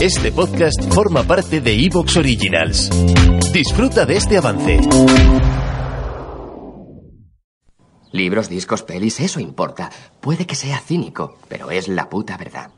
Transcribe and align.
Este 0.00 0.32
podcast 0.32 0.82
forma 0.92 1.22
parte 1.22 1.60
de 1.60 1.72
Evox 1.86 2.16
Originals. 2.16 2.90
Disfruta 3.52 4.04
de 4.04 4.16
este 4.16 4.36
avance. 4.36 4.80
Libros, 8.12 8.48
discos, 8.48 8.82
pelis, 8.82 9.20
eso 9.20 9.40
importa. 9.40 9.90
Puede 10.20 10.46
que 10.46 10.54
sea 10.54 10.78
cínico, 10.78 11.38
pero 11.48 11.70
es 11.70 11.88
la 11.88 12.08
puta 12.08 12.36
verdad. 12.36 12.70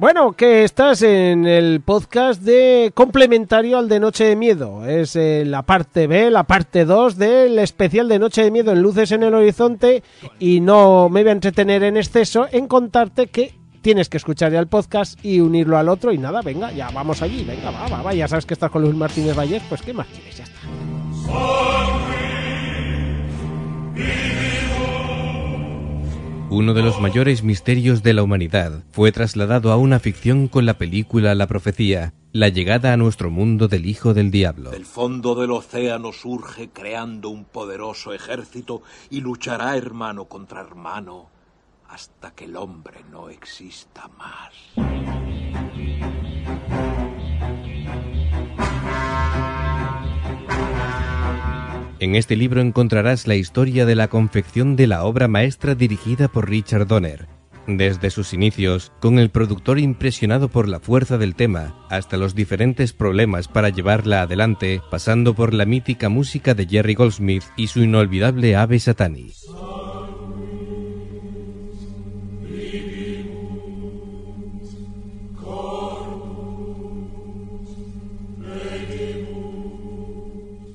Bueno, 0.00 0.32
que 0.32 0.64
estás 0.64 1.02
en 1.02 1.44
el 1.44 1.82
podcast 1.82 2.40
de 2.40 2.90
complementario 2.94 3.76
al 3.76 3.86
de 3.86 4.00
Noche 4.00 4.24
de 4.24 4.34
Miedo. 4.34 4.86
Es 4.86 5.14
eh, 5.14 5.44
la 5.44 5.60
parte 5.60 6.06
B, 6.06 6.30
la 6.30 6.44
parte 6.44 6.86
2 6.86 7.18
del 7.18 7.58
especial 7.58 8.08
de 8.08 8.18
Noche 8.18 8.42
de 8.42 8.50
Miedo 8.50 8.72
en 8.72 8.80
Luces 8.80 9.12
en 9.12 9.24
el 9.24 9.34
Horizonte. 9.34 10.02
Y 10.38 10.62
no 10.62 11.10
me 11.10 11.20
voy 11.20 11.28
a 11.28 11.32
entretener 11.32 11.82
en 11.82 11.98
exceso 11.98 12.46
en 12.50 12.66
contarte 12.66 13.26
que 13.26 13.52
tienes 13.82 14.08
que 14.08 14.16
escuchar 14.16 14.52
ya 14.52 14.58
el 14.60 14.68
podcast 14.68 15.22
y 15.22 15.40
unirlo 15.40 15.76
al 15.76 15.90
otro. 15.90 16.12
Y 16.12 16.16
nada, 16.16 16.40
venga, 16.40 16.72
ya 16.72 16.88
vamos 16.88 17.20
allí. 17.20 17.44
Venga, 17.44 17.70
va, 17.70 17.86
va, 17.88 18.00
va. 18.00 18.14
Ya 18.14 18.26
sabes 18.26 18.46
que 18.46 18.54
estás 18.54 18.70
con 18.70 18.80
Luis 18.80 18.94
Martínez 18.94 19.36
Valles, 19.36 19.62
pues 19.68 19.82
¿qué 19.82 19.92
más 19.92 20.06
quieres? 20.06 20.34
Ya 20.34 20.44
está. 20.44 21.79
Uno 26.52 26.74
de 26.74 26.82
los 26.82 27.00
mayores 27.00 27.44
misterios 27.44 28.02
de 28.02 28.12
la 28.12 28.24
humanidad 28.24 28.82
fue 28.90 29.12
trasladado 29.12 29.70
a 29.70 29.76
una 29.76 30.00
ficción 30.00 30.48
con 30.48 30.66
la 30.66 30.74
película 30.74 31.36
La 31.36 31.46
Profecía, 31.46 32.12
la 32.32 32.48
llegada 32.48 32.92
a 32.92 32.96
nuestro 32.96 33.30
mundo 33.30 33.68
del 33.68 33.86
Hijo 33.86 34.14
del 34.14 34.32
Diablo. 34.32 34.70
Del 34.70 34.84
fondo 34.84 35.36
del 35.36 35.52
océano 35.52 36.10
surge 36.12 36.70
creando 36.70 37.28
un 37.28 37.44
poderoso 37.44 38.12
ejército 38.12 38.82
y 39.10 39.20
luchará 39.20 39.76
hermano 39.76 40.24
contra 40.24 40.60
hermano 40.60 41.30
hasta 41.88 42.32
que 42.32 42.46
el 42.46 42.56
hombre 42.56 43.04
no 43.12 43.30
exista 43.30 44.08
más. 44.18 45.49
En 52.00 52.16
este 52.16 52.34
libro 52.34 52.62
encontrarás 52.62 53.26
la 53.26 53.34
historia 53.34 53.84
de 53.84 53.94
la 53.94 54.08
confección 54.08 54.74
de 54.74 54.86
la 54.86 55.04
obra 55.04 55.28
maestra 55.28 55.74
dirigida 55.74 56.28
por 56.28 56.48
Richard 56.48 56.86
Donner, 56.86 57.28
desde 57.66 58.08
sus 58.08 58.32
inicios, 58.32 58.90
con 59.00 59.18
el 59.18 59.28
productor 59.28 59.78
impresionado 59.78 60.48
por 60.48 60.66
la 60.66 60.80
fuerza 60.80 61.18
del 61.18 61.34
tema, 61.34 61.86
hasta 61.90 62.16
los 62.16 62.34
diferentes 62.34 62.94
problemas 62.94 63.48
para 63.48 63.68
llevarla 63.68 64.22
adelante, 64.22 64.80
pasando 64.90 65.34
por 65.34 65.52
la 65.52 65.66
mítica 65.66 66.08
música 66.08 66.54
de 66.54 66.66
Jerry 66.66 66.94
Goldsmith 66.94 67.44
y 67.54 67.66
su 67.66 67.82
inolvidable 67.82 68.56
ave 68.56 68.78
satani. 68.78 69.32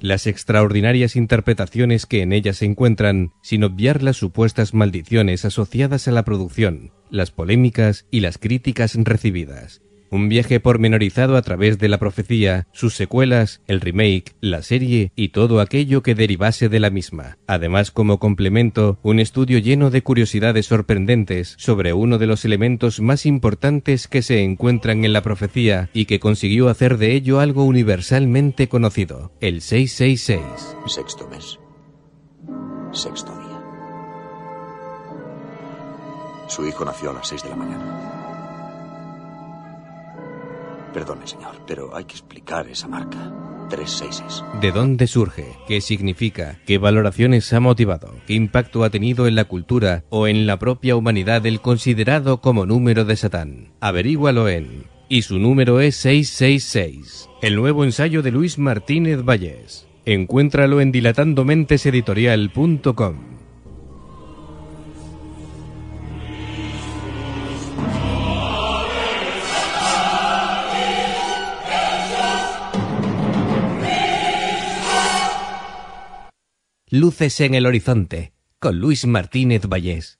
Las 0.07 0.27
extraordinarias 0.27 1.16
interpretaciones 1.16 2.05
que 2.05 2.21
en 2.21 2.31
ella 2.31 2.53
se 2.53 2.66
encuentran, 2.66 3.31
sin 3.41 3.63
obviar 3.63 4.03
las 4.03 4.17
supuestas 4.17 4.73
maldiciones 4.73 5.45
asociadas 5.45 6.07
a 6.07 6.11
la 6.11 6.23
producción, 6.23 6.91
las 7.09 7.31
polémicas 7.31 8.05
y 8.11 8.19
las 8.19 8.38
críticas 8.38 8.95
recibidas. 8.95 9.81
Un 10.09 10.29
viaje 10.29 10.59
pormenorizado 10.59 11.38
a 11.38 11.41
través 11.41 11.77
de 11.77 11.89
la 11.89 11.97
profecía, 11.97 12.67
sus 12.71 12.95
secuelas, 12.95 13.61
el 13.67 13.81
remake, 13.81 14.35
la 14.41 14.61
serie 14.61 15.11
y 15.16 15.29
todo 15.29 15.59
aquello 15.59 16.03
que 16.03 16.16
derivase 16.16 16.69
de 16.69 16.79
la 16.79 16.89
misma. 16.89 17.38
Además, 17.47 17.91
como 17.91 18.19
complemento, 18.19 18.97
un 19.03 19.19
estudio 19.19 19.59
lleno 19.59 19.89
de 19.89 20.01
curiosidades 20.01 20.67
sorprendentes 20.67 21.55
sobre 21.57 21.93
uno 21.93 22.17
de 22.17 22.27
los 22.27 22.45
elementos 22.45 22.99
más 22.99 23.25
importantes 23.25 24.07
que 24.07 24.21
se 24.21 24.43
encuentran 24.43 25.05
en 25.05 25.13
la 25.13 25.21
profecía 25.21 25.89
y 25.93 26.05
que 26.05 26.19
consiguió 26.19 26.69
hacer 26.69 26.97
de 26.97 27.13
ello 27.13 27.39
algo 27.39 27.63
universalmente 27.63 28.67
conocido, 28.67 29.31
el 29.41 29.61
666. 29.61 30.75
Sexto 30.87 31.27
mes. 31.27 31.59
Sexto 32.91 33.31
día. 33.33 33.61
Su 36.47 36.66
hijo 36.66 36.85
nació 36.85 37.09
a 37.09 37.13
las 37.13 37.27
seis 37.27 37.43
de 37.43 37.49
la 37.49 37.55
mañana. 37.55 38.25
Perdone, 40.95 41.28
señor, 41.28 41.57
pero 41.67 41.94
hay 41.94 42.06
que 42.06 42.13
explicar 42.13 42.69
esa 42.69 42.88
marca. 42.88 43.29
Tres 43.69 43.89
seises. 43.89 44.45
¿De 44.61 44.72
dónde 44.72 45.07
surge? 45.07 45.44
¿Qué 45.67 45.81
significa? 45.81 46.61
¿Qué 46.66 46.78
valoraciones 46.78 47.51
ha 47.51 47.59
motivado? 47.59 48.16
¿Qué 48.25 48.33
impacto 48.33 48.85
ha 48.85 48.89
tenido 48.89 49.28
en 49.28 49.35
la 49.35 49.44
cultura 49.44 50.05
o 50.09 50.25
en 50.25 50.47
la 50.47 50.57
propia 50.57 50.95
humanidad 50.95 51.45
el 51.45 51.59
considerado 51.59 52.39
como 52.39 52.66
número 52.66 53.03
de 53.03 53.17
Satán? 53.17 53.73
Averígualo 53.81 54.47
en... 54.47 54.85
Y 55.09 55.23
su 55.23 55.38
número 55.38 55.81
es 55.81 55.97
666. 55.97 57.29
El 57.41 57.57
nuevo 57.57 57.84
ensayo 57.84 58.22
de 58.22 58.31
Luis 58.31 58.57
Martínez 58.57 59.25
Vallés. 59.25 59.89
Encuéntralo 60.05 60.79
en 60.79 60.94
dilatandomenteseditorial.com. 60.94 63.34
Luces 76.97 77.41
en 77.41 77.56
el 77.56 77.66
horizonte, 77.66 78.31
con 78.57 78.79
Luis 78.79 79.06
Martínez 79.06 79.63
Vallés. 79.67 80.17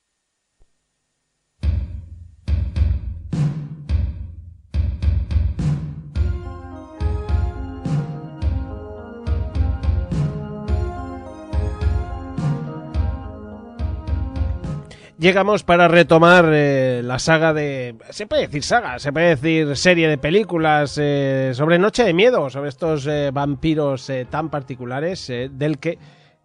Llegamos 15.18 15.62
para 15.64 15.88
retomar 15.88 16.44
eh, 16.52 17.00
la 17.02 17.18
saga 17.18 17.54
de... 17.54 17.96
Se 18.10 18.26
puede 18.26 18.42
decir 18.48 18.62
saga, 18.62 18.98
se 18.98 19.14
puede 19.14 19.34
decir 19.34 19.74
serie 19.78 20.08
de 20.08 20.18
películas 20.18 20.98
eh, 21.00 21.52
sobre 21.54 21.78
Noche 21.78 22.04
de 22.04 22.12
Miedo, 22.12 22.50
sobre 22.50 22.68
estos 22.68 23.06
eh, 23.06 23.30
vampiros 23.32 24.12
tan 24.28 24.50
particulares 24.50 25.32
del 25.52 25.78
que 25.78 25.98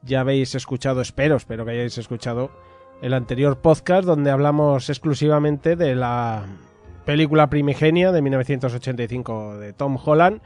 ya 0.04 0.22
habéis 0.22 0.56
escuchado, 0.56 1.02
espero, 1.02 1.36
espero 1.36 1.66
que 1.66 1.72
hayáis 1.72 1.98
escuchado 1.98 2.52
el 3.02 3.14
anterior 3.14 3.58
podcast 3.58 4.06
donde 4.06 4.30
hablamos 4.30 4.90
exclusivamente 4.90 5.76
de 5.76 5.96
la 5.96 6.46
película 7.06 7.50
primigenia 7.50 8.12
de 8.12 8.22
1985 8.22 9.58
de 9.58 9.74
Tom 9.74 9.98
Holland. 10.04 10.42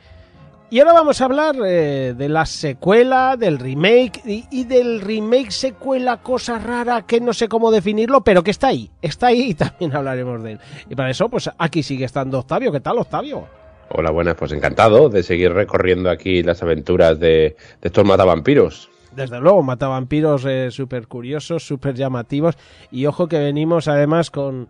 Y 0.72 0.80
ahora 0.80 0.94
vamos 0.94 1.22
a 1.22 1.26
hablar 1.26 1.56
eh, 1.64 2.16
de 2.18 2.28
la 2.28 2.46
secuela, 2.46 3.38
del 3.38 3.60
remake 3.60 4.22
y, 4.26 4.64
del 4.64 5.00
remake 5.00 5.52
secuela 5.52 6.18
cosa 6.18 6.58
rara 6.58 7.04
que 7.04 7.22
no 7.22 7.34
sé 7.34 7.48
cómo 7.48 7.72
definirlo, 7.72 8.24
pero 8.24 8.44
que 8.44 8.52
está 8.52 8.68
ahí, 8.70 8.90
está 9.02 9.28
ahí 9.28 9.51
y 9.51 9.54
también 9.54 9.96
hablaremos 9.96 10.42
de 10.44 10.54
él. 10.54 10.60
Y 10.90 10.96
para 10.96 11.12
eso, 11.12 11.30
pues 11.30 11.51
aquí 11.58 11.84
sigue 11.84 12.06
estando 12.06 12.40
Octavio. 12.40 12.72
¿Qué 12.72 12.80
tal, 12.80 12.98
Octavio? 12.98 13.48
Hola, 13.90 14.10
buenas, 14.10 14.36
pues 14.36 14.51
encantado 14.54 15.10
de 15.10 15.22
seguir 15.22 15.54
recorriendo 15.54 16.10
aquí 16.10 16.42
las 16.42 16.63
aventuras 16.63 17.19
de, 17.19 17.56
de 17.81 17.88
estos 17.88 18.04
matavampiros. 18.04 18.90
Desde 19.15 19.39
luego, 19.39 19.63
matavampiros 19.63 20.45
eh, 20.45 20.71
súper 20.71 21.07
curiosos, 21.07 21.65
súper 21.65 21.95
llamativos. 21.95 22.57
Y 22.91 23.06
ojo 23.06 23.27
que 23.27 23.39
venimos 23.39 23.88
además 23.88 24.29
con, 24.31 24.67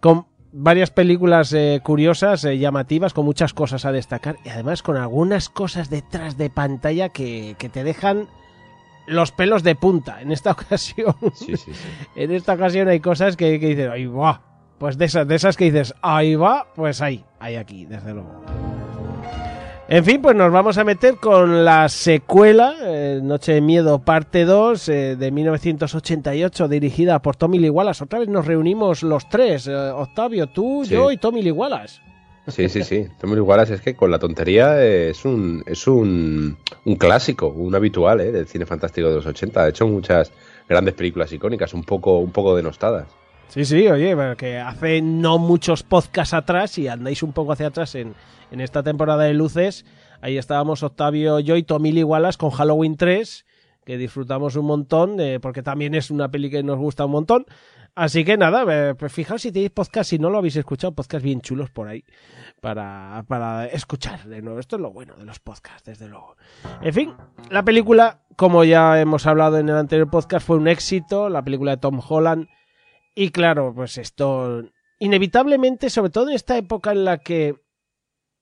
con 0.00 0.26
varias 0.52 0.90
películas 0.90 1.52
eh, 1.52 1.80
curiosas, 1.84 2.44
eh, 2.44 2.58
llamativas, 2.58 3.12
con 3.12 3.24
muchas 3.24 3.52
cosas 3.52 3.84
a 3.84 3.92
destacar. 3.92 4.36
Y 4.44 4.48
además 4.48 4.82
con 4.82 4.96
algunas 4.96 5.48
cosas 5.48 5.90
detrás 5.90 6.36
de 6.38 6.48
pantalla 6.50 7.10
que, 7.10 7.56
que 7.58 7.68
te 7.68 7.84
dejan 7.84 8.28
los 9.06 9.30
pelos 9.32 9.62
de 9.62 9.74
punta. 9.74 10.20
En 10.22 10.32
esta 10.32 10.50
ocasión, 10.52 11.14
Sí, 11.34 11.56
sí, 11.56 11.72
sí. 11.74 11.88
en 12.14 12.32
esta 12.32 12.54
ocasión 12.54 12.88
hay 12.88 13.00
cosas 13.00 13.36
que, 13.36 13.60
que 13.60 13.68
dices, 13.68 13.90
ahí 13.90 14.06
va. 14.06 14.42
Pues 14.78 14.98
de 14.98 15.06
esas, 15.06 15.26
de 15.26 15.34
esas 15.36 15.56
que 15.56 15.66
dices, 15.66 15.94
ahí 16.02 16.34
va, 16.34 16.66
pues 16.74 17.00
ahí, 17.00 17.24
hay 17.38 17.56
aquí, 17.56 17.86
desde 17.86 18.12
luego. 18.12 18.42
En 19.88 20.04
fin, 20.04 20.20
pues 20.20 20.34
nos 20.34 20.50
vamos 20.50 20.78
a 20.78 20.84
meter 20.84 21.16
con 21.18 21.64
la 21.64 21.88
secuela, 21.88 22.74
eh, 22.82 23.20
Noche 23.22 23.52
de 23.52 23.60
Miedo, 23.60 24.00
parte 24.00 24.44
2, 24.44 24.88
eh, 24.88 25.16
de 25.16 25.30
1988, 25.30 26.66
dirigida 26.66 27.20
por 27.22 27.36
Tommy 27.36 27.60
Lee 27.60 27.70
Wallace. 27.70 28.02
Otra 28.02 28.18
vez 28.18 28.28
nos 28.28 28.46
reunimos 28.46 29.04
los 29.04 29.28
tres, 29.28 29.68
eh, 29.68 29.74
Octavio, 29.74 30.48
tú, 30.48 30.82
Sí. 30.84 30.94
yo 30.94 31.12
y 31.12 31.18
Tommy 31.18 31.40
Lee 31.40 31.52
Wallace. 31.52 32.00
Sí, 32.48 32.68
sí, 32.68 32.82
sí. 32.82 33.06
Tommy 33.20 33.36
Lee 33.36 33.40
Wallace 33.42 33.74
es 33.74 33.80
que 33.80 33.94
con 33.94 34.10
la 34.10 34.18
tontería 34.18 34.82
es 34.84 35.24
un, 35.24 35.62
es 35.66 35.86
un, 35.86 36.56
un 36.84 36.96
clásico, 36.96 37.46
un 37.46 37.72
habitual 37.76 38.20
¿eh? 38.20 38.32
del 38.32 38.48
cine 38.48 38.66
fantástico 38.66 39.08
de 39.08 39.14
los 39.14 39.26
80. 39.26 39.62
Ha 39.62 39.68
hecho 39.68 39.86
muchas 39.86 40.32
grandes 40.68 40.94
películas 40.94 41.32
icónicas, 41.32 41.72
un 41.74 41.84
poco, 41.84 42.18
un 42.18 42.32
poco 42.32 42.56
denostadas. 42.56 43.06
Sí, 43.48 43.64
sí, 43.64 43.88
oye, 43.88 44.14
que 44.36 44.58
hace 44.58 45.00
no 45.00 45.38
muchos 45.38 45.82
podcasts 45.82 46.34
atrás 46.34 46.78
y 46.78 46.88
andáis 46.88 47.22
un 47.22 47.32
poco 47.32 47.52
hacia 47.52 47.68
atrás 47.68 47.94
en, 47.94 48.14
en 48.50 48.60
esta 48.60 48.82
temporada 48.82 49.24
de 49.24 49.34
luces. 49.34 49.84
Ahí 50.20 50.36
estábamos 50.36 50.82
Octavio, 50.82 51.40
yo 51.40 51.56
y 51.56 51.62
Tommy 51.62 51.92
Lee 51.92 52.04
Wallace 52.04 52.38
con 52.38 52.50
Halloween 52.50 52.96
3, 52.96 53.46
que 53.84 53.96
disfrutamos 53.96 54.56
un 54.56 54.66
montón, 54.66 55.16
porque 55.40 55.62
también 55.62 55.94
es 55.94 56.10
una 56.10 56.30
peli 56.30 56.50
que 56.50 56.62
nos 56.62 56.78
gusta 56.78 57.06
un 57.06 57.12
montón. 57.12 57.46
Así 57.96 58.26
que 58.26 58.36
nada, 58.36 58.64
eh, 58.68 58.94
pues 58.94 59.10
fijaos 59.10 59.40
si 59.40 59.52
tenéis 59.52 59.70
podcast, 59.70 60.10
si 60.10 60.18
no 60.18 60.28
lo 60.28 60.36
habéis 60.36 60.56
escuchado, 60.56 60.94
podcast 60.94 61.24
bien 61.24 61.40
chulos 61.40 61.70
por 61.70 61.88
ahí 61.88 62.04
para, 62.60 63.24
para 63.26 63.64
escuchar 63.68 64.24
de 64.24 64.42
nuevo. 64.42 64.60
Esto 64.60 64.76
es 64.76 64.82
lo 64.82 64.92
bueno 64.92 65.14
de 65.16 65.24
los 65.24 65.38
podcasts, 65.38 65.84
desde 65.84 66.06
luego. 66.06 66.36
En 66.82 66.92
fin, 66.92 67.14
la 67.48 67.62
película, 67.62 68.20
como 68.36 68.64
ya 68.64 69.00
hemos 69.00 69.26
hablado 69.26 69.56
en 69.56 69.70
el 69.70 69.76
anterior 69.76 70.10
podcast, 70.10 70.46
fue 70.46 70.58
un 70.58 70.68
éxito, 70.68 71.30
la 71.30 71.42
película 71.42 71.70
de 71.70 71.76
Tom 71.78 71.98
Holland. 72.06 72.48
Y 73.16 73.30
claro, 73.30 73.72
pues 73.74 73.96
esto, 73.96 74.62
inevitablemente, 74.98 75.88
sobre 75.88 76.10
todo 76.10 76.28
en 76.28 76.34
esta 76.34 76.56
época 76.58 76.92
en 76.92 77.04
la 77.04 77.18
que 77.18 77.56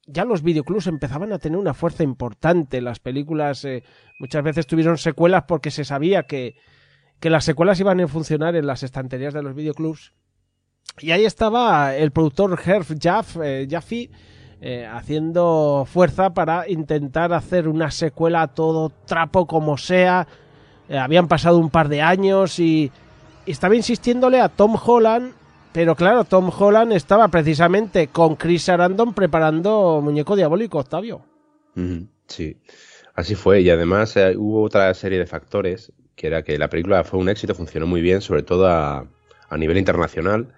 ya 0.05 0.25
los 0.25 0.43
videoclubs 0.43 0.89
empezaban 0.89 1.33
a 1.33 1.39
tener 1.39 1.59
una 1.59 1.75
fuerza 1.75 2.03
importante, 2.03 2.83
las 2.83 2.99
películas 2.99 3.65
eh, 3.65 3.85
muchas 4.19 4.43
veces 4.43 4.67
tuvieron 4.67 4.99
secuelas 4.99 5.45
porque 5.49 5.71
se 5.71 5.85
sabía 5.85 6.25
que, 6.25 6.57
que 7.21 7.31
las 7.31 7.45
secuelas 7.45 7.79
iban 7.79 8.01
a 8.01 8.09
funcionar 8.09 8.57
en 8.57 8.67
las 8.67 8.83
estanterías 8.83 9.33
de 9.33 9.43
los 9.43 9.55
videoclubs. 9.55 10.13
Y 10.99 11.13
ahí 11.13 11.25
estaba 11.25 11.95
el 11.97 12.11
productor 12.11 12.59
Herb 12.65 12.99
Jaff, 13.01 13.37
eh, 13.43 13.69
eh, 14.61 14.87
haciendo 14.87 15.87
fuerza 15.87 16.35
para 16.35 16.69
intentar 16.69 17.33
hacer 17.33 17.69
una 17.69 17.93
secuela 17.93 18.43
a 18.43 18.49
todo 18.49 18.91
trapo 19.07 19.47
como 19.47 19.77
sea. 19.77 20.27
Eh, 20.89 20.99
habían 20.99 21.29
pasado 21.29 21.59
un 21.59 21.71
par 21.71 21.89
de 21.89 22.03
años 22.03 22.59
y 22.59 22.93
estaba 23.53 23.77
insistiéndole 23.77 24.41
a 24.41 24.49
Tom 24.49 24.77
Holland, 24.83 25.33
pero 25.73 25.95
claro, 25.95 26.25
Tom 26.25 26.51
Holland 26.57 26.93
estaba 26.93 27.29
precisamente 27.29 28.09
con 28.09 28.37
Chris 28.37 28.65
Sarandon 28.65 29.15
preparando 29.15 30.01
Muñeco 30.03 30.37
Diabólico, 30.37 30.79
Octavio. 30.79 31.23
Sí, 32.27 32.57
así 33.15 33.35
fue. 33.35 33.61
Y 33.63 33.71
además 33.71 34.17
eh, 34.17 34.35
hubo 34.37 34.63
otra 34.63 34.93
serie 34.95 35.19
de 35.19 35.27
factores, 35.27 35.93
que 36.15 36.29
era 36.29 36.43
que 36.43 36.59
la 36.59 36.69
película 36.69 37.05
fue 37.05 37.19
un 37.21 37.29
éxito, 37.29 37.55
funcionó 37.55 37.87
muy 37.87 38.01
bien, 38.01 38.21
sobre 38.21 38.43
todo 38.43 38.69
a 38.69 39.07
nivel 39.57 39.79
internacional. 39.79 40.53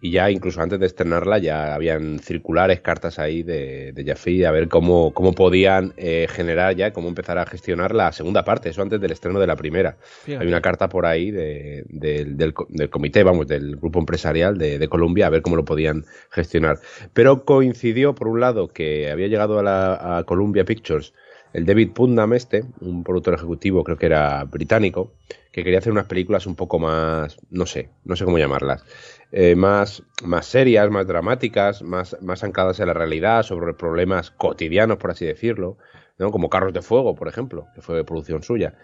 Y 0.00 0.12
ya 0.12 0.30
incluso 0.30 0.60
antes 0.60 0.78
de 0.78 0.86
estrenarla 0.86 1.38
ya 1.38 1.74
habían 1.74 2.20
circulares, 2.20 2.80
cartas 2.80 3.18
ahí 3.18 3.42
de, 3.42 3.92
de 3.92 4.04
Jaffe 4.04 4.46
a 4.46 4.52
ver 4.52 4.68
cómo, 4.68 5.12
cómo 5.12 5.32
podían 5.32 5.92
eh, 5.96 6.28
generar 6.30 6.76
ya, 6.76 6.92
cómo 6.92 7.08
empezar 7.08 7.36
a 7.38 7.46
gestionar 7.46 7.94
la 7.94 8.12
segunda 8.12 8.44
parte, 8.44 8.68
eso 8.68 8.80
antes 8.82 9.00
del 9.00 9.10
estreno 9.10 9.40
de 9.40 9.48
la 9.48 9.56
primera. 9.56 9.96
Fíjate. 10.24 10.42
Hay 10.44 10.48
una 10.48 10.60
carta 10.60 10.88
por 10.88 11.04
ahí 11.04 11.32
de- 11.32 11.84
del, 11.88 12.36
del 12.36 12.54
co- 12.54 12.68
del 12.70 12.90
comité, 12.90 13.24
vamos, 13.24 13.48
del 13.48 13.74
grupo 13.76 13.98
empresarial 13.98 14.56
de, 14.56 14.78
de 14.78 14.88
Colombia 14.88 15.26
a 15.26 15.30
ver 15.30 15.42
cómo 15.42 15.56
lo 15.56 15.64
podían 15.64 16.04
gestionar. 16.30 16.78
Pero 17.12 17.44
coincidió, 17.44 18.14
por 18.14 18.28
un 18.28 18.38
lado, 18.38 18.68
que 18.68 19.10
había 19.10 19.26
llegado 19.26 19.58
a, 19.58 19.62
la, 19.64 20.18
a 20.18 20.24
Columbia 20.24 20.64
Pictures 20.64 21.12
el 21.52 21.66
David 21.66 21.92
Putnam 21.92 22.34
este, 22.34 22.64
un 22.80 23.04
productor 23.04 23.34
ejecutivo, 23.34 23.84
creo 23.84 23.96
que 23.96 24.06
era 24.06 24.44
británico, 24.44 25.12
que 25.52 25.64
quería 25.64 25.78
hacer 25.78 25.92
unas 25.92 26.06
películas 26.06 26.46
un 26.46 26.54
poco 26.54 26.78
más, 26.78 27.36
no 27.50 27.66
sé, 27.66 27.90
no 28.04 28.16
sé 28.16 28.24
cómo 28.24 28.38
llamarlas, 28.38 28.84
eh, 29.32 29.54
más, 29.56 30.02
más 30.24 30.46
serias, 30.46 30.90
más 30.90 31.06
dramáticas, 31.06 31.82
más, 31.82 32.16
más 32.22 32.44
ancladas 32.44 32.80
en 32.80 32.86
la 32.86 32.94
realidad, 32.94 33.42
sobre 33.42 33.74
problemas 33.74 34.30
cotidianos, 34.30 34.98
por 34.98 35.10
así 35.10 35.26
decirlo, 35.26 35.78
¿no? 36.18 36.30
como 36.30 36.50
Carros 36.50 36.72
de 36.72 36.82
Fuego, 36.82 37.14
por 37.14 37.28
ejemplo, 37.28 37.66
que 37.74 37.82
fue 37.82 38.04
producción 38.04 38.42
suya. 38.42 38.74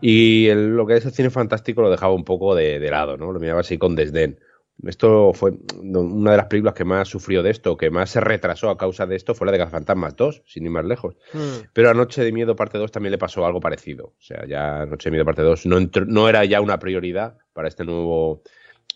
Y 0.00 0.52
lo 0.52 0.86
que 0.86 0.96
es 0.96 1.04
el 1.06 1.12
cine 1.12 1.30
fantástico 1.30 1.82
lo 1.82 1.90
dejaba 1.90 2.12
un 2.14 2.24
poco 2.24 2.54
de, 2.54 2.78
de 2.80 2.90
lado, 2.90 3.16
¿no? 3.16 3.32
Lo 3.32 3.38
miraba 3.38 3.60
así 3.60 3.78
con 3.78 3.94
desdén. 3.94 4.38
Esto 4.82 5.32
fue 5.32 5.52
una 5.80 6.32
de 6.32 6.36
las 6.36 6.46
películas 6.46 6.74
que 6.74 6.84
más 6.84 7.08
sufrió 7.08 7.42
de 7.42 7.50
esto, 7.50 7.76
que 7.76 7.90
más 7.90 8.10
se 8.10 8.20
retrasó 8.20 8.68
a 8.70 8.76
causa 8.76 9.06
de 9.06 9.16
esto, 9.16 9.34
fue 9.34 9.46
la 9.46 9.52
de 9.52 9.66
Fantasmas 9.66 10.16
2, 10.16 10.42
sin 10.46 10.64
ir 10.64 10.70
más 10.70 10.84
lejos. 10.84 11.16
Mm. 11.32 11.68
Pero 11.72 11.90
a 11.90 11.94
Noche 11.94 12.22
de 12.24 12.32
Miedo 12.32 12.56
parte 12.56 12.76
2 12.78 12.90
también 12.90 13.12
le 13.12 13.18
pasó 13.18 13.46
algo 13.46 13.60
parecido. 13.60 14.06
O 14.18 14.22
sea, 14.22 14.44
ya 14.46 14.84
Noche 14.84 15.06
de 15.08 15.12
Miedo 15.12 15.24
parte 15.24 15.42
2 15.42 15.64
no, 15.66 15.78
entró- 15.78 16.06
no 16.06 16.28
era 16.28 16.44
ya 16.44 16.60
una 16.60 16.78
prioridad 16.78 17.38
para 17.52 17.68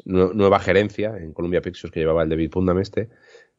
nu- 0.04 0.32
nueva 0.34 0.58
gerencia 0.60 1.16
en 1.16 1.32
Columbia 1.32 1.62
Pictures 1.62 1.92
que 1.92 2.00
llevaba 2.00 2.22
el 2.22 2.28
David 2.28 2.50
Pundam 2.50 2.78
este, 2.80 3.08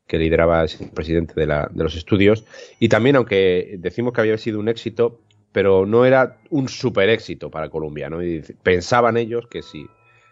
que 0.06 0.18
lideraba 0.18 0.64
el 0.64 0.70
presidente 0.94 1.34
de, 1.36 1.48
la- 1.48 1.70
de 1.72 1.84
los 1.84 1.96
estudios. 1.96 2.46
Y 2.80 2.90
también, 2.90 3.16
aunque 3.16 3.76
decimos 3.80 4.14
que 4.14 4.22
había 4.22 4.38
sido 4.38 4.60
un 4.60 4.68
éxito, 4.70 5.22
pero 5.52 5.86
no 5.86 6.06
era 6.06 6.38
un 6.50 6.68
super 6.68 7.10
éxito 7.10 7.50
para 7.50 7.70
Columbia, 7.70 8.10
¿no? 8.10 8.24
Y 8.24 8.42
pensaban 8.62 9.18
ellos 9.18 9.48
que 9.48 9.62
sí 9.64 9.88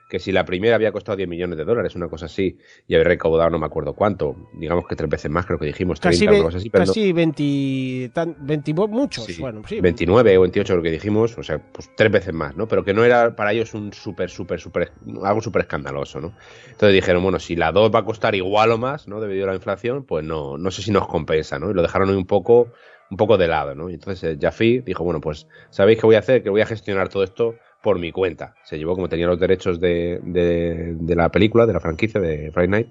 que 0.07 0.19
si 0.19 0.31
la 0.31 0.45
primera 0.45 0.75
había 0.75 0.91
costado 0.91 1.15
10 1.17 1.27
millones 1.27 1.57
de 1.57 1.65
dólares, 1.65 1.95
una 1.95 2.07
cosa 2.07 2.27
así, 2.27 2.57
y 2.87 2.95
había 2.95 3.07
recaudado 3.07 3.49
no 3.49 3.59
me 3.59 3.65
acuerdo 3.65 3.93
cuánto, 3.93 4.35
digamos 4.53 4.87
que 4.87 4.95
tres 4.95 5.09
veces 5.09 5.29
más, 5.29 5.45
creo 5.45 5.59
que 5.59 5.65
dijimos, 5.65 5.99
30, 5.99 6.25
Casi, 6.25 6.41
ve- 6.41 6.47
así, 6.57 6.69
pero 6.69 6.85
no- 6.85 6.87
casi 6.91 7.11
20, 7.13 8.09
tan- 8.13 8.35
20 8.39 8.73
muchos, 8.73 9.25
Sí, 9.25 9.41
bueno, 9.41 9.61
sí. 9.67 9.81
29 9.81 10.37
o 10.37 10.41
28 10.41 10.75
lo 10.75 10.81
que 10.81 10.91
dijimos, 10.91 11.37
o 11.37 11.43
sea, 11.43 11.59
pues 11.59 11.89
tres 11.95 12.11
veces 12.11 12.33
más, 12.33 12.55
¿no? 12.55 12.67
Pero 12.67 12.83
que 12.83 12.93
no 12.93 13.03
era 13.03 13.35
para 13.35 13.51
ellos 13.51 13.73
un 13.73 13.91
súper, 13.93 14.29
súper, 14.29 14.59
súper, 14.59 14.91
algo 15.23 15.41
súper 15.41 15.63
escandaloso, 15.63 16.21
¿no? 16.21 16.33
Entonces 16.69 16.93
dijeron, 16.93 17.21
bueno, 17.23 17.39
si 17.39 17.55
la 17.55 17.71
2 17.71 17.91
va 17.93 17.99
a 17.99 18.05
costar 18.05 18.35
igual 18.35 18.71
o 18.71 18.77
más, 18.77 19.07
¿no? 19.07 19.19
Debido 19.19 19.45
a 19.45 19.49
la 19.49 19.55
inflación, 19.55 20.05
pues 20.05 20.23
no, 20.25 20.57
no 20.57 20.71
sé 20.71 20.81
si 20.81 20.91
nos 20.91 21.07
compensa, 21.07 21.59
¿no? 21.59 21.69
Y 21.71 21.73
lo 21.73 21.81
dejaron 21.81 22.09
un 22.09 22.25
poco, 22.25 22.71
un 23.09 23.17
poco 23.17 23.37
de 23.37 23.47
lado, 23.47 23.75
¿no? 23.75 23.89
Y 23.89 23.95
entonces 23.95 24.23
eh, 24.23 24.37
Jaffe 24.39 24.81
dijo, 24.85 25.03
bueno, 25.03 25.19
pues, 25.21 25.47
¿sabéis 25.69 25.99
qué 25.99 26.05
voy 26.05 26.15
a 26.15 26.19
hacer? 26.19 26.43
Que 26.43 26.49
voy 26.49 26.61
a 26.61 26.65
gestionar 26.65 27.09
todo 27.09 27.23
esto 27.23 27.55
por 27.81 27.99
mi 27.99 28.11
cuenta. 28.11 28.55
Se 28.63 28.77
llevó, 28.77 28.95
como 28.95 29.09
tenía 29.09 29.27
los 29.27 29.39
derechos 29.39 29.79
de, 29.79 30.19
de, 30.23 31.15
la 31.15 31.29
película, 31.29 31.65
de 31.65 31.73
la 31.73 31.79
franquicia 31.79 32.19
de 32.19 32.51
Friday 32.51 32.67
Night, 32.67 32.87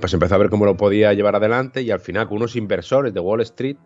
pues 0.00 0.12
empezó 0.14 0.34
a 0.34 0.38
ver 0.38 0.50
cómo 0.50 0.64
lo 0.64 0.76
podía 0.76 1.12
llevar 1.12 1.36
adelante 1.36 1.82
y 1.82 1.90
al 1.90 2.00
final 2.00 2.28
con 2.28 2.38
unos 2.38 2.56
inversores 2.56 3.12
de 3.12 3.20
Wall 3.20 3.40
Street 3.42 3.76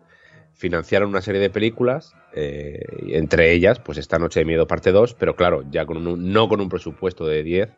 financiaron 0.53 1.09
una 1.09 1.21
serie 1.21 1.39
de 1.39 1.49
películas, 1.49 2.15
eh, 2.33 2.81
entre 3.09 3.51
ellas, 3.53 3.79
pues 3.79 3.97
esta 3.97 4.17
Noche 4.17 4.39
de 4.39 4.45
Miedo 4.45 4.65
parte 4.65 4.91
2, 4.91 5.13
pero 5.13 5.35
claro, 5.35 5.63
ya 5.69 5.85
con 5.85 6.05
un, 6.05 6.31
no 6.31 6.49
con 6.49 6.61
un 6.61 6.69
presupuesto 6.69 7.27
de 7.27 7.43
10, 7.43 7.69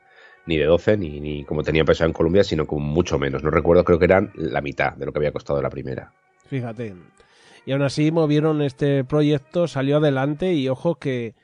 ni 0.46 0.58
de 0.58 0.66
12, 0.66 0.98
ni, 0.98 1.20
ni 1.20 1.44
como 1.44 1.64
tenía 1.64 1.84
pensado 1.84 2.08
en 2.08 2.14
Colombia, 2.14 2.44
sino 2.44 2.66
con 2.66 2.82
mucho 2.82 3.20
menos. 3.20 3.44
No 3.44 3.52
recuerdo, 3.52 3.84
creo 3.84 4.00
que 4.00 4.06
eran 4.06 4.32
la 4.36 4.62
mitad 4.62 4.94
de 4.94 5.06
lo 5.06 5.12
que 5.12 5.20
había 5.20 5.34
costado 5.34 5.62
la 5.62 5.70
primera. 5.70 6.14
Fíjate. 6.48 6.96
Y 7.66 7.72
aún 7.74 7.82
así 7.82 8.12
movieron 8.12 8.62
este 8.62 9.04
proyecto, 9.04 9.68
salió 9.68 9.98
adelante 9.98 10.54
y 10.54 10.70
ojo 10.70 10.96
que, 10.96 11.36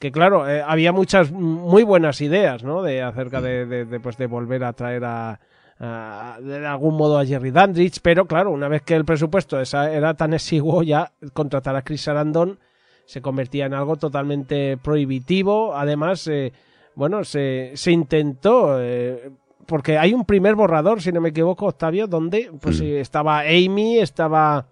que 0.00 0.10
claro, 0.10 0.48
eh, 0.50 0.60
había 0.66 0.90
muchas 0.92 1.30
muy 1.30 1.84
buenas 1.84 2.20
ideas, 2.20 2.64
¿no? 2.64 2.82
De 2.82 3.02
acerca 3.02 3.40
de, 3.40 3.66
de, 3.66 3.84
de, 3.84 4.00
pues, 4.00 4.16
de 4.16 4.26
volver 4.26 4.64
a 4.64 4.72
traer 4.72 5.04
a, 5.04 5.38
a- 5.78 6.38
de 6.40 6.66
algún 6.66 6.96
modo 6.96 7.18
a 7.18 7.24
Jerry 7.26 7.50
Dandridge, 7.52 8.00
pero 8.02 8.24
claro, 8.26 8.50
una 8.50 8.66
vez 8.66 8.82
que 8.82 8.94
el 8.94 9.04
presupuesto 9.04 9.60
esa- 9.60 9.92
era 9.92 10.14
tan 10.14 10.32
exiguo, 10.34 10.82
ya 10.82 11.12
contratar 11.34 11.76
a 11.76 11.82
Chris 11.82 12.00
Sarandon 12.02 12.58
se 13.04 13.20
convertía 13.22 13.66
en 13.66 13.74
algo 13.74 13.96
totalmente 13.96 14.76
prohibitivo. 14.78 15.74
Además, 15.76 16.26
eh, 16.28 16.52
bueno, 16.94 17.22
se, 17.24 17.72
se 17.74 17.92
intentó, 17.92 18.80
eh, 18.80 19.30
porque 19.66 19.98
hay 19.98 20.14
un 20.14 20.24
primer 20.24 20.54
borrador, 20.54 21.02
si 21.02 21.12
no 21.12 21.20
me 21.20 21.28
equivoco, 21.28 21.66
Octavio, 21.66 22.06
donde 22.06 22.50
pues 22.60 22.80
Mm. 22.80 22.84
estaba 23.00 23.40
Amy, 23.40 23.98
estaba 23.98 24.66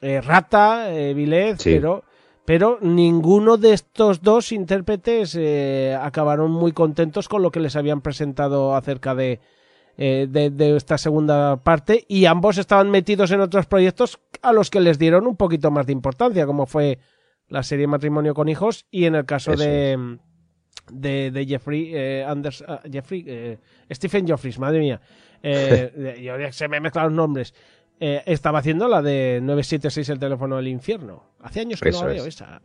eh, 0.00 0.20
Rata, 0.20 0.92
eh, 0.94 1.14
Vilez, 1.14 1.60
Sí. 1.62 1.74
pero, 1.74 2.04
pero 2.44 2.78
ninguno 2.80 3.56
de 3.56 3.72
estos 3.72 4.22
dos 4.22 4.52
intérpretes 4.52 5.36
eh, 5.38 5.96
acabaron 6.00 6.50
muy 6.50 6.72
contentos 6.72 7.28
con 7.28 7.42
lo 7.42 7.50
que 7.50 7.60
les 7.60 7.76
habían 7.76 8.00
presentado 8.00 8.74
acerca 8.74 9.14
de, 9.14 9.40
eh, 9.96 10.26
de, 10.28 10.50
de 10.50 10.76
esta 10.76 10.98
segunda 10.98 11.56
parte 11.58 12.04
y 12.08 12.24
ambos 12.24 12.58
estaban 12.58 12.90
metidos 12.90 13.30
en 13.30 13.40
otros 13.40 13.66
proyectos 13.66 14.20
a 14.42 14.52
los 14.52 14.70
que 14.70 14.80
les 14.80 14.98
dieron 14.98 15.26
un 15.26 15.36
poquito 15.36 15.70
más 15.70 15.86
de 15.86 15.92
importancia, 15.92 16.46
como 16.46 16.66
fue 16.66 16.98
la 17.48 17.62
serie 17.62 17.86
Matrimonio 17.86 18.34
con 18.34 18.48
Hijos 18.48 18.86
y 18.90 19.04
en 19.04 19.14
el 19.14 19.26
caso 19.26 19.54
de, 19.54 20.18
de, 20.90 21.30
de 21.30 21.46
Jeffrey 21.46 21.90
eh, 21.94 22.24
Anders, 22.26 22.64
ah, 22.66 22.80
Jeffrey, 22.90 23.24
eh, 23.26 23.58
Stephen 23.90 24.26
Joffries, 24.26 24.58
madre 24.58 24.80
mía. 24.80 25.00
Eh, 25.42 26.20
yo 26.22 26.34
se 26.52 26.68
me 26.68 26.80
mezclan 26.80 27.06
los 27.06 27.14
nombres. 27.14 27.54
Eh, 28.04 28.20
estaba 28.26 28.58
haciendo 28.58 28.88
la 28.88 29.00
de 29.00 29.38
976 29.42 30.08
el 30.08 30.18
teléfono 30.18 30.56
del 30.56 30.66
infierno. 30.66 31.22
Hace 31.40 31.60
años 31.60 31.80
que 31.80 31.92
no 31.92 32.00
la 32.00 32.06
veo 32.06 32.26
es. 32.26 32.34
esa. 32.34 32.60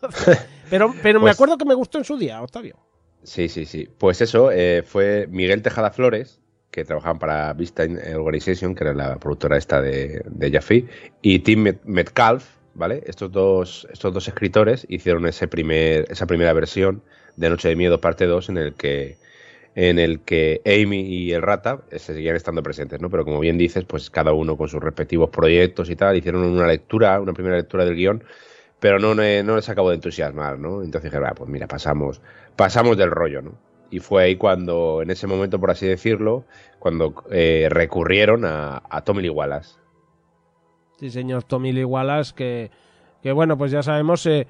pero 0.68 0.92
pero 1.00 1.20
me 1.20 1.26
Pues- 1.26 1.36
acuerdo 1.36 1.56
que 1.56 1.64
me 1.64 1.74
gustó 1.74 1.98
en 1.98 2.04
su 2.04 2.16
día, 2.18 2.42
Octavio. 2.42 2.76
Sí, 3.22 3.48
sí, 3.48 3.64
sí. 3.66 3.88
Pues 3.98 4.20
eso, 4.20 4.50
eh, 4.50 4.82
fue 4.84 5.28
Miguel 5.30 5.62
Tejada 5.62 5.92
Flores, 5.92 6.40
que 6.72 6.84
trabajaban 6.84 7.20
para 7.20 7.52
Vista 7.52 7.84
Organization, 8.16 8.74
que 8.74 8.82
era 8.82 8.94
la 8.94 9.16
productora 9.18 9.56
esta 9.56 9.80
de, 9.80 10.22
de 10.24 10.50
Jaffe, 10.50 10.86
y 11.22 11.38
Tim 11.38 11.76
Metcalf, 11.84 12.44
¿vale? 12.74 13.04
Estos 13.06 13.30
dos, 13.30 13.86
estos 13.92 14.12
dos 14.12 14.26
escritores 14.26 14.86
hicieron 14.88 15.24
ese 15.28 15.46
primer, 15.46 16.06
esa 16.10 16.26
primera 16.26 16.52
versión 16.52 17.02
de 17.36 17.50
Noche 17.50 17.68
de 17.68 17.76
Miedo, 17.76 18.00
parte 18.00 18.26
2, 18.26 18.48
en 18.48 18.56
el 18.58 18.74
que 18.74 19.18
en 19.80 20.00
el 20.00 20.22
que 20.22 20.60
Amy 20.66 21.02
y 21.02 21.32
el 21.32 21.40
Rata 21.40 21.82
se 21.92 22.12
seguían 22.12 22.34
estando 22.34 22.64
presentes, 22.64 23.00
¿no? 23.00 23.10
Pero 23.10 23.24
como 23.24 23.38
bien 23.38 23.56
dices, 23.56 23.84
pues 23.84 24.10
cada 24.10 24.32
uno 24.32 24.56
con 24.56 24.66
sus 24.66 24.82
respectivos 24.82 25.30
proyectos 25.30 25.88
y 25.88 25.94
tal, 25.94 26.16
hicieron 26.16 26.42
una 26.42 26.66
lectura, 26.66 27.20
una 27.20 27.32
primera 27.32 27.56
lectura 27.56 27.84
del 27.84 27.94
guion, 27.94 28.24
pero 28.80 28.98
no, 28.98 29.14
no 29.14 29.56
les 29.56 29.68
acabó 29.68 29.90
de 29.90 29.94
entusiasmar, 29.94 30.58
¿no? 30.58 30.82
Entonces 30.82 31.12
dije, 31.12 31.24
pues 31.36 31.48
mira, 31.48 31.68
pasamos, 31.68 32.20
pasamos 32.56 32.96
del 32.96 33.12
rollo, 33.12 33.40
¿no? 33.40 33.52
Y 33.88 34.00
fue 34.00 34.24
ahí 34.24 34.34
cuando, 34.34 35.00
en 35.00 35.12
ese 35.12 35.28
momento, 35.28 35.60
por 35.60 35.70
así 35.70 35.86
decirlo, 35.86 36.44
cuando 36.80 37.14
eh, 37.30 37.68
recurrieron 37.70 38.44
a, 38.44 38.82
Tommy 39.04 39.22
Lee 39.22 39.30
Wallace. 39.30 39.76
Sí, 40.98 41.08
señor, 41.10 41.44
Tommy 41.44 41.72
Lee 41.72 41.84
Wallace, 41.84 42.34
que, 42.34 42.72
que 43.22 43.30
bueno, 43.30 43.56
pues 43.56 43.70
ya 43.70 43.84
sabemos, 43.84 44.26
eh, 44.26 44.48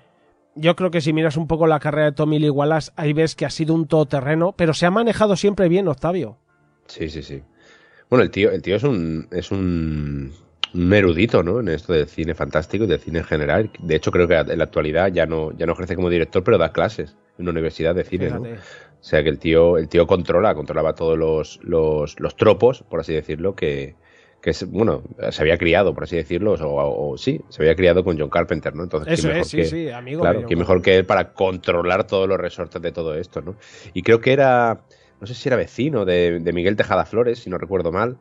yo 0.60 0.76
creo 0.76 0.90
que 0.90 1.00
si 1.00 1.12
miras 1.12 1.36
un 1.36 1.46
poco 1.46 1.66
la 1.66 1.80
carrera 1.80 2.06
de 2.06 2.12
Tommy 2.12 2.38
Lee 2.38 2.50
Wallace, 2.50 2.92
ahí 2.96 3.12
ves 3.12 3.34
que 3.34 3.46
ha 3.46 3.50
sido 3.50 3.74
un 3.74 3.86
todoterreno, 3.86 4.52
pero 4.52 4.74
se 4.74 4.86
ha 4.86 4.90
manejado 4.90 5.36
siempre 5.36 5.68
bien, 5.68 5.88
Octavio. 5.88 6.38
Sí, 6.86 7.08
sí, 7.08 7.22
sí. 7.22 7.42
Bueno, 8.10 8.22
el 8.22 8.30
tío, 8.30 8.50
el 8.50 8.62
tío 8.62 8.76
es 8.76 8.82
un, 8.82 9.28
es 9.30 9.50
un, 9.50 10.32
erudito, 10.74 11.42
¿no? 11.42 11.60
En 11.60 11.68
esto 11.68 11.92
del 11.92 12.06
cine 12.06 12.34
fantástico 12.34 12.84
y 12.84 12.86
del 12.86 13.00
cine 13.00 13.20
en 13.20 13.24
general. 13.24 13.70
De 13.80 13.96
hecho, 13.96 14.10
creo 14.10 14.26
que 14.26 14.34
en 14.34 14.58
la 14.58 14.64
actualidad 14.64 15.12
ya 15.12 15.26
no, 15.26 15.52
ya 15.56 15.66
no 15.66 15.72
ejerce 15.72 15.94
como 15.94 16.10
director, 16.10 16.42
pero 16.42 16.58
da 16.58 16.72
clases 16.72 17.16
en 17.38 17.42
una 17.42 17.52
universidad 17.52 17.94
de 17.94 18.04
cine, 18.04 18.30
¿no? 18.30 18.40
O 18.40 19.04
sea 19.04 19.22
que 19.22 19.28
el 19.28 19.38
tío, 19.38 19.78
el 19.78 19.88
tío 19.88 20.06
controla, 20.06 20.54
controlaba 20.54 20.94
todos 20.94 21.16
los, 21.16 21.60
los, 21.62 22.18
los 22.18 22.36
tropos, 22.36 22.82
por 22.82 23.00
así 23.00 23.14
decirlo, 23.14 23.54
que, 23.54 23.94
que 24.40 24.52
bueno, 24.66 25.02
se 25.30 25.42
había 25.42 25.58
criado, 25.58 25.94
por 25.94 26.04
así 26.04 26.16
decirlo, 26.16 26.54
o, 26.60 27.18
sí, 27.18 27.40
se 27.48 27.62
había 27.62 27.74
criado 27.74 28.04
con 28.04 28.18
John 28.18 28.30
Carpenter, 28.30 28.74
¿no? 28.74 28.84
Entonces, 28.84 29.18
Eso 29.18 29.32
es, 29.32 29.48
sí, 29.48 29.64
sí, 29.64 29.90
amigo. 29.90 30.20
Claro, 30.20 30.44
quién 30.46 30.58
mejor 30.58 30.80
que 30.80 30.96
él 30.96 31.04
para 31.04 31.32
controlar 31.32 32.06
todos 32.06 32.28
los 32.28 32.38
resortes 32.38 32.80
de 32.80 32.92
todo 32.92 33.14
esto, 33.14 33.40
¿no? 33.40 33.56
Y 33.94 34.02
creo 34.02 34.20
que 34.20 34.32
era, 34.32 34.82
no 35.20 35.26
sé 35.26 35.34
si 35.34 35.48
era 35.48 35.56
vecino 35.56 36.04
de, 36.04 36.40
Miguel 36.52 36.76
Tejada 36.76 37.04
Flores, 37.04 37.40
si 37.40 37.50
no 37.50 37.58
recuerdo 37.58 37.90
mal. 37.90 38.18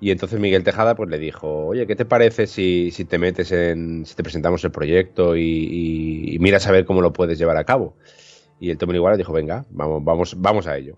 Y 0.00 0.10
entonces 0.10 0.40
Miguel 0.40 0.64
Tejada 0.64 0.96
pues 0.96 1.08
le 1.10 1.18
dijo, 1.18 1.66
oye, 1.66 1.86
¿qué 1.86 1.94
te 1.94 2.04
parece 2.04 2.46
si, 2.46 2.90
si 2.90 3.04
te 3.04 3.18
metes 3.18 3.52
en, 3.52 4.04
si 4.04 4.16
te 4.16 4.22
presentamos 4.24 4.64
el 4.64 4.72
proyecto 4.72 5.36
y, 5.36 6.36
miras 6.40 6.66
a 6.66 6.72
ver 6.72 6.86
cómo 6.86 7.02
lo 7.02 7.12
puedes 7.12 7.38
llevar 7.38 7.56
a 7.56 7.64
cabo? 7.64 7.94
Y 8.58 8.70
el 8.70 8.78
Tommy 8.78 8.94
Iguala 8.94 9.16
dijo, 9.16 9.32
venga, 9.32 9.64
vamos, 9.70 10.02
vamos, 10.02 10.34
vamos 10.40 10.66
a 10.66 10.76
ello. 10.76 10.96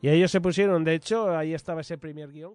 Y 0.00 0.08
ellos 0.08 0.30
se 0.30 0.40
pusieron, 0.40 0.82
de 0.82 0.94
hecho, 0.94 1.36
ahí 1.36 1.54
estaba 1.54 1.82
ese 1.82 1.96
primer 1.96 2.32
guion. 2.32 2.54